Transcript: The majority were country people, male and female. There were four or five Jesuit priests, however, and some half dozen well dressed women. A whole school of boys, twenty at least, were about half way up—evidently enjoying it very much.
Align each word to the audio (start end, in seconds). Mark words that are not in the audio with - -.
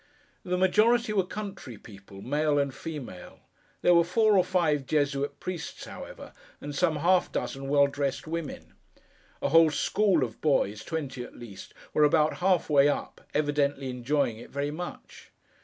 The 0.43 0.57
majority 0.57 1.13
were 1.13 1.27
country 1.27 1.77
people, 1.77 2.23
male 2.23 2.57
and 2.57 2.73
female. 2.73 3.41
There 3.83 3.93
were 3.93 4.03
four 4.03 4.35
or 4.35 4.43
five 4.43 4.87
Jesuit 4.87 5.39
priests, 5.39 5.85
however, 5.85 6.33
and 6.59 6.73
some 6.73 6.95
half 6.95 7.31
dozen 7.31 7.69
well 7.69 7.85
dressed 7.85 8.25
women. 8.25 8.73
A 9.43 9.49
whole 9.49 9.69
school 9.69 10.23
of 10.23 10.41
boys, 10.41 10.83
twenty 10.83 11.21
at 11.23 11.35
least, 11.37 11.75
were 11.93 12.03
about 12.03 12.37
half 12.37 12.67
way 12.67 12.87
up—evidently 12.89 13.91
enjoying 13.91 14.39
it 14.39 14.49
very 14.49 14.71
much. 14.71 15.29